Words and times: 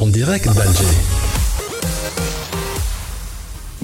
En 0.00 0.08
direct 0.08 0.46
d'Alger. 0.54 0.84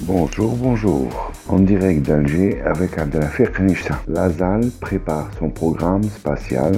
Bonjour, 0.07 0.57
bonjour. 0.57 1.33
En 1.49 1.59
direct 1.59 2.07
d'Alger 2.07 2.61
avec 2.63 2.97
Abdelafir 2.97 3.53
Khanishta. 3.53 4.01
La 4.09 4.31
ZAL 4.31 4.71
prépare 4.81 5.31
son 5.39 5.51
programme 5.51 6.05
spatial 6.05 6.73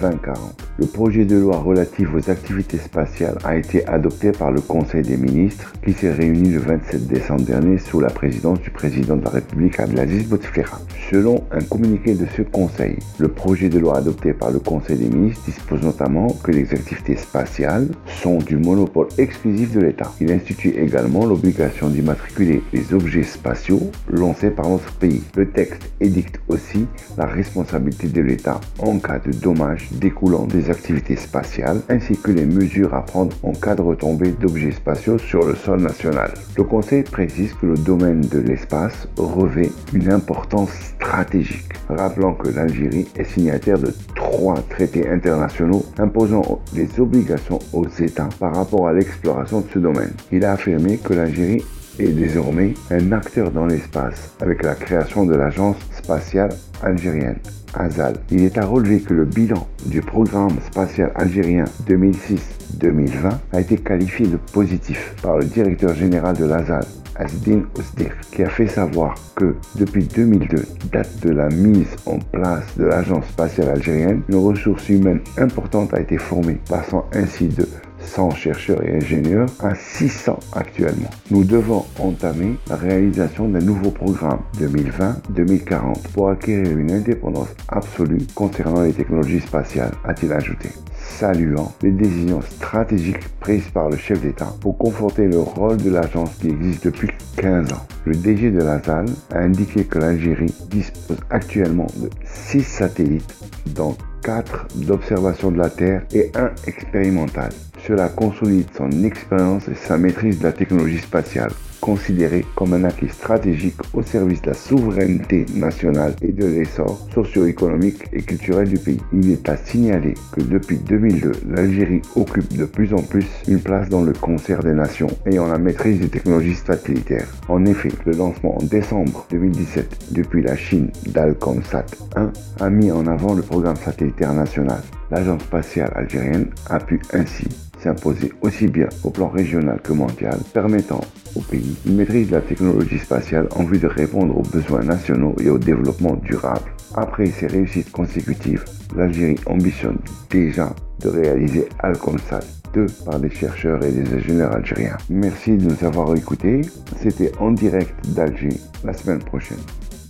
2020-2040. 0.00 0.58
Le 0.78 0.86
projet 0.86 1.24
de 1.24 1.36
loi 1.36 1.58
relatif 1.58 2.08
aux 2.14 2.30
activités 2.30 2.78
spatiales 2.78 3.38
a 3.42 3.56
été 3.56 3.84
adopté 3.88 4.30
par 4.30 4.52
le 4.52 4.60
Conseil 4.60 5.02
des 5.02 5.16
ministres 5.16 5.72
qui 5.84 5.92
s'est 5.92 6.12
réuni 6.12 6.50
le 6.50 6.60
27 6.60 7.08
décembre 7.08 7.42
dernier 7.42 7.78
sous 7.78 8.00
la 8.00 8.10
présidence 8.10 8.60
du 8.60 8.70
président 8.70 9.16
de 9.16 9.24
la 9.24 9.30
République 9.30 9.80
Abdelaziz 9.80 10.28
Bouteflika. 10.28 10.78
Selon 11.10 11.42
un 11.50 11.62
communiqué 11.62 12.14
de 12.14 12.26
ce 12.36 12.42
Conseil, 12.42 12.96
le 13.18 13.28
projet 13.28 13.70
de 13.70 13.78
loi 13.78 13.96
adopté 13.96 14.34
par 14.34 14.50
le 14.50 14.60
Conseil 14.60 14.98
des 14.98 15.08
ministres 15.08 15.42
dispose 15.46 15.82
notamment 15.82 16.28
que 16.44 16.52
les 16.52 16.70
activités 16.72 17.16
spatiales 17.16 17.88
sont 18.22 18.38
du 18.38 18.56
monopole 18.56 19.08
exclusif 19.16 19.72
de 19.72 19.80
l'État. 19.80 20.12
Il 20.20 20.30
institue 20.30 20.74
également 20.78 21.24
l'obligation 21.24 21.87
d'immatriculer 21.88 22.62
les 22.72 22.94
objets 22.94 23.22
spatiaux 23.22 23.90
lancés 24.10 24.50
par 24.50 24.68
notre 24.68 24.92
pays. 24.94 25.22
Le 25.36 25.50
texte 25.50 25.90
édicte 26.00 26.40
aussi 26.48 26.86
la 27.16 27.26
responsabilité 27.26 28.08
de 28.08 28.20
l'État 28.20 28.60
en 28.78 28.98
cas 28.98 29.18
de 29.18 29.32
dommages 29.32 29.88
découlant 29.92 30.46
des 30.46 30.70
activités 30.70 31.16
spatiales 31.16 31.80
ainsi 31.88 32.16
que 32.16 32.30
les 32.30 32.46
mesures 32.46 32.94
à 32.94 33.04
prendre 33.04 33.36
en 33.42 33.52
cas 33.52 33.74
de 33.74 33.82
retombée 33.82 34.30
d'objets 34.32 34.72
spatiaux 34.72 35.18
sur 35.18 35.44
le 35.46 35.54
sol 35.54 35.80
national. 35.80 36.32
Le 36.56 36.64
Conseil 36.64 37.02
précise 37.02 37.52
que 37.54 37.66
le 37.66 37.76
domaine 37.76 38.20
de 38.20 38.38
l'espace 38.38 39.08
revêt 39.16 39.70
une 39.92 40.10
importance 40.12 40.70
stratégique, 40.70 41.72
rappelant 41.88 42.34
que 42.34 42.48
l'Algérie 42.48 43.08
est 43.16 43.24
signataire 43.24 43.78
de 43.78 43.92
trois 44.14 44.56
traités 44.68 45.08
internationaux 45.08 45.84
imposant 45.98 46.60
des 46.72 46.88
obligations 47.00 47.58
aux 47.72 47.88
États 47.88 48.28
par 48.38 48.54
rapport 48.54 48.88
à 48.88 48.92
l'exploration 48.92 49.60
de 49.60 49.66
ce 49.72 49.78
domaine. 49.78 50.12
Il 50.32 50.44
a 50.44 50.52
affirmé 50.52 50.98
que 50.98 51.14
l'Algérie 51.14 51.64
est 51.98 52.12
désormais 52.12 52.74
un 52.90 53.12
acteur 53.12 53.50
dans 53.50 53.66
l'espace 53.66 54.34
avec 54.40 54.62
la 54.62 54.74
création 54.74 55.24
de 55.24 55.34
l'Agence 55.34 55.76
spatiale 55.92 56.50
algérienne. 56.82 57.38
AZAL. 57.74 58.14
Il 58.30 58.42
est 58.44 58.58
à 58.58 58.64
relever 58.64 59.00
que 59.00 59.14
le 59.14 59.24
bilan 59.24 59.66
du 59.86 60.00
programme 60.00 60.56
spatial 60.70 61.12
algérien 61.14 61.64
2006-2020 61.88 63.32
a 63.52 63.60
été 63.60 63.76
qualifié 63.76 64.26
de 64.26 64.36
positif 64.52 65.14
par 65.22 65.38
le 65.38 65.44
directeur 65.44 65.94
général 65.94 66.36
de 66.36 66.44
l'AZAL, 66.44 66.84
Asdin 67.16 67.62
Ousdir, 67.76 68.12
qui 68.32 68.42
a 68.42 68.48
fait 68.48 68.68
savoir 68.68 69.14
que 69.34 69.56
depuis 69.76 70.04
2002, 70.04 70.64
date 70.92 71.20
de 71.20 71.30
la 71.30 71.48
mise 71.48 71.94
en 72.06 72.18
place 72.18 72.76
de 72.76 72.84
l'Agence 72.84 73.26
spatiale 73.26 73.70
algérienne, 73.70 74.22
une 74.28 74.36
ressource 74.36 74.88
humaine 74.88 75.20
importante 75.36 75.92
a 75.94 76.00
été 76.00 76.16
formée, 76.16 76.58
passant 76.68 77.06
ainsi 77.12 77.48
de 77.48 77.66
100 78.08 78.30
chercheurs 78.30 78.82
et 78.84 78.96
ingénieurs 78.96 79.48
à 79.60 79.74
600 79.74 80.38
actuellement. 80.52 81.10
Nous 81.30 81.44
devons 81.44 81.84
entamer 81.98 82.56
la 82.68 82.76
réalisation 82.76 83.48
d'un 83.48 83.60
nouveau 83.60 83.90
programme 83.90 84.40
2020-2040 84.58 86.08
pour 86.14 86.30
acquérir 86.30 86.76
une 86.76 86.90
indépendance 86.90 87.54
absolue 87.68 88.26
concernant 88.34 88.82
les 88.82 88.92
technologies 88.92 89.40
spatiales, 89.40 89.92
a-t-il 90.04 90.32
ajouté 90.32 90.70
saluant 91.08 91.72
les 91.82 91.90
décisions 91.90 92.40
stratégiques 92.42 93.28
prises 93.40 93.68
par 93.70 93.88
le 93.88 93.96
chef 93.96 94.20
d'État 94.20 94.52
pour 94.60 94.76
conforter 94.78 95.26
le 95.26 95.40
rôle 95.40 95.76
de 95.78 95.90
l'agence 95.90 96.30
qui 96.40 96.48
existe 96.48 96.84
depuis 96.84 97.08
15 97.36 97.72
ans. 97.72 97.86
Le 98.04 98.14
DG 98.14 98.50
de 98.50 98.62
la 98.62 98.80
ZAL 98.80 99.06
a 99.32 99.38
indiqué 99.38 99.84
que 99.84 99.98
l'Algérie 99.98 100.54
dispose 100.70 101.18
actuellement 101.30 101.86
de 101.96 102.10
6 102.24 102.62
satellites, 102.62 103.34
dont 103.74 103.96
4 104.22 104.68
d'observation 104.86 105.50
de 105.50 105.58
la 105.58 105.70
Terre 105.70 106.02
et 106.12 106.30
un 106.34 106.50
expérimental. 106.66 107.50
Cela 107.86 108.08
consolide 108.08 108.68
son 108.76 108.90
expérience 109.04 109.68
et 109.68 109.74
sa 109.74 109.98
maîtrise 109.98 110.38
de 110.38 110.44
la 110.44 110.52
technologie 110.52 110.98
spatiale, 110.98 111.52
considérée 111.80 112.44
comme 112.54 112.74
un 112.74 112.84
acquis 112.84 113.08
stratégique 113.08 113.80
au 113.94 114.02
service 114.02 114.42
de 114.42 114.48
la 114.48 114.54
souveraineté 114.54 115.46
nationale 115.54 116.14
et 116.22 116.32
de 116.32 116.44
l'essor 116.44 117.08
socio-économique 117.14 118.04
et 118.12 118.22
culturel 118.22 118.68
du 118.68 118.78
pays. 118.78 119.00
Il 119.12 119.30
est 119.30 119.48
à 119.48 119.56
signaler 119.56 120.14
que 120.32 120.42
depuis 120.42 120.78
2002, 120.78 121.32
l'Algérie 121.48 122.02
occupe 122.16 122.56
de 122.56 122.64
plus 122.64 122.92
en 122.92 123.02
plus 123.02 123.26
une 123.46 123.60
place 123.60 123.88
dans 123.88 124.02
le 124.02 124.12
concert 124.12 124.62
des 124.62 124.74
nations 124.74 125.08
ayant 125.26 125.46
la 125.46 125.58
maîtrise 125.58 126.00
des 126.00 126.08
technologies 126.08 126.56
satellitaires. 126.56 127.28
En 127.48 127.64
effet, 127.64 127.92
le 128.04 128.12
lancement 128.12 128.58
en 128.58 128.64
décembre 128.64 129.26
2017 129.30 130.12
depuis 130.12 130.42
la 130.42 130.56
Chine 130.56 130.90
d'Alcomsat 131.06 131.86
1 132.16 132.32
a 132.60 132.70
mis 132.70 132.90
en 132.90 133.06
avant 133.06 133.34
le 133.34 133.42
programme 133.42 133.76
satellitaire 133.76 134.34
national. 134.34 134.82
L'agence 135.10 135.42
spatiale 135.42 135.92
algérienne 135.94 136.50
a 136.68 136.78
pu 136.80 137.00
ainsi 137.14 137.46
s'imposer 137.82 138.32
aussi 138.42 138.66
bien 138.66 138.88
au 139.04 139.10
plan 139.10 139.28
régional 139.28 139.80
que 139.82 139.92
mondial, 139.92 140.38
permettant 140.52 141.00
au 141.36 141.40
pays 141.40 141.76
une 141.86 141.96
maîtrise 141.96 142.28
de 142.28 142.36
la 142.36 142.40
technologie 142.40 142.98
spatiale 142.98 143.48
en 143.54 143.64
vue 143.64 143.78
de 143.78 143.86
répondre 143.86 144.36
aux 144.36 144.42
besoins 144.42 144.82
nationaux 144.82 145.34
et 145.40 145.50
au 145.50 145.58
développement 145.58 146.16
durable. 146.16 146.70
Après 146.94 147.26
ces 147.26 147.46
réussites 147.46 147.92
consécutives, 147.92 148.64
l'Algérie 148.96 149.38
ambitionne 149.46 149.98
déjà 150.30 150.74
de 151.00 151.08
réaliser 151.08 151.68
Alcomsat 151.80 152.40
2 152.74 152.86
par 153.04 153.20
des 153.20 153.30
chercheurs 153.30 153.82
et 153.84 153.92
des 153.92 154.14
ingénieurs 154.14 154.54
algériens. 154.54 154.96
Merci 155.08 155.56
de 155.56 155.64
nous 155.64 155.84
avoir 155.86 156.14
écoutés. 156.16 156.62
C'était 157.00 157.32
en 157.38 157.52
direct 157.52 157.94
d'Alger 158.08 158.60
la 158.84 158.92
semaine 158.92 159.20
prochaine. 159.20 159.58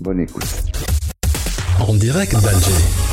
Bonne 0.01 0.21
écoute. 0.21 0.47
En 1.81 1.95
direct 1.95 2.33
d'Alger. 2.33 3.08